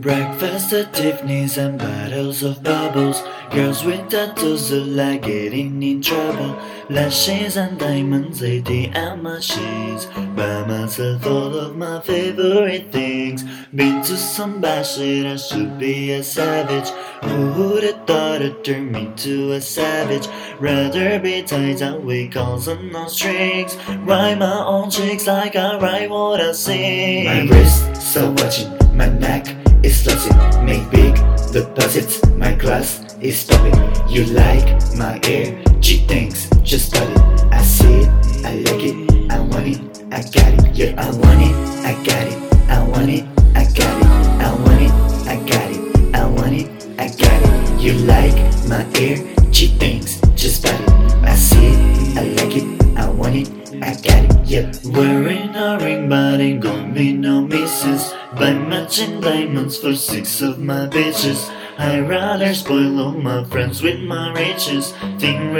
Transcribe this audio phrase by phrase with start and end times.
[0.00, 3.22] Breakfast at Tiffany's and bottles of bubbles.
[3.50, 6.56] Girls with tattoos are like getting in trouble.
[6.88, 10.06] Lashes and diamonds, ATM sheets.
[10.34, 13.44] Buy myself all of my favorite things.
[13.74, 16.88] Been to some bad shit, I should be a savage.
[17.24, 20.28] Who would have thought it turned me to a savage?
[20.58, 23.76] Rather be tied down with calls and no strings.
[24.06, 27.26] Write my own tricks like I write what I sing.
[27.26, 30.64] My wrists are watching, my neck is touching.
[30.64, 31.14] Make big
[31.52, 33.74] deposits, my glass is popping.
[34.08, 34.66] You like
[34.96, 35.62] my air?
[35.80, 37.18] G things, just start it.
[37.52, 38.08] I see it,
[38.44, 39.80] I like it, I want it,
[40.12, 40.74] I got it.
[40.76, 42.38] Yeah, I want it, I got it,
[42.70, 44.06] I want it, I got it,
[44.40, 44.92] I want it,
[45.26, 47.80] I got it, I want it, I got it.
[47.80, 48.36] You like
[48.68, 49.16] my air?
[49.50, 50.90] G things, just start it.
[51.24, 53.48] I see it, I like it, I want it,
[53.82, 54.46] I got it.
[54.46, 54.72] Yeah.
[54.84, 58.12] Wearing a ring, but ain't gonna be no misses.
[58.36, 61.50] Buy matching diamonds for six of my bitches.
[61.78, 64.92] I'd rather spoil all my friends with my riches.
[65.18, 65.50] Think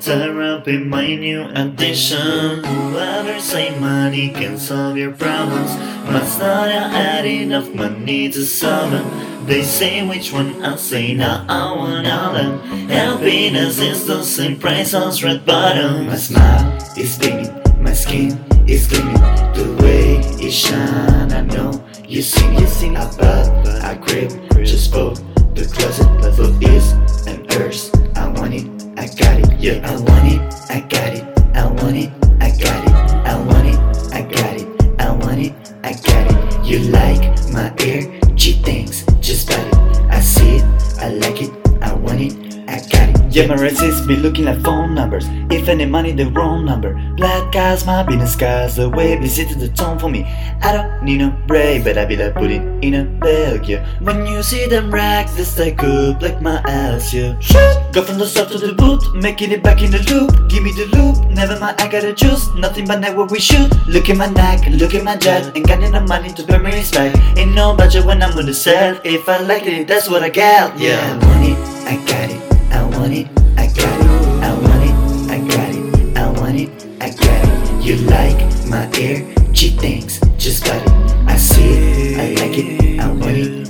[0.00, 2.64] tear up in my new addition.
[2.64, 5.70] Whoever say money can solve your problems,
[6.10, 9.46] must not have had enough money to solve them.
[9.46, 12.58] They say which one I say now I want all them.
[12.88, 16.06] Happiness is the same price as red bottom.
[16.06, 19.14] My smile is beaming, my skin is gleaming.
[19.54, 21.67] The way it shine, I know
[22.18, 22.96] you see me.
[22.96, 24.30] I bought, I grip,
[24.64, 25.14] just for
[25.54, 26.92] the closet for is
[27.28, 27.92] and hers.
[28.16, 28.66] I want it,
[28.98, 29.60] I got it.
[29.60, 31.22] Yeah, I want it, I got it.
[31.54, 32.94] I want it, I got it.
[33.24, 33.78] I want it,
[34.12, 35.00] I got it.
[35.00, 35.52] I want it,
[35.84, 36.66] I got it.
[36.66, 38.07] You like my air?
[43.38, 45.26] Yeah, my be looking like phone numbers.
[45.48, 46.94] If any money, the wrong number.
[47.16, 50.24] Black guys, my business guys, the way visited the tone for me.
[50.60, 53.86] I don't need no break, but I be like putting in a bag, yeah.
[54.00, 57.38] When you see them racks, they stack up like my ass, yeah.
[57.92, 60.50] Go from the start to the boot, making it back in the loop.
[60.50, 62.52] Give me the loop, never mind, I gotta juice.
[62.56, 63.70] Nothing but neck what we shoot.
[63.86, 65.56] Look at my neck, look at my jet.
[65.56, 67.16] Ain't got enough money to pay me respect.
[67.38, 69.06] Ain't no budget when I'm on the set.
[69.06, 71.56] If I like it, that's what I get, Yeah, it,
[71.86, 72.37] I got it.
[78.06, 79.26] Like my air?
[79.52, 80.92] G things, just got it.
[81.26, 83.00] I see it, I like it.
[83.00, 83.67] I want it,